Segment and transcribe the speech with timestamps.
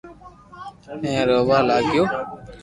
[1.03, 2.03] ھين رووا لاگيو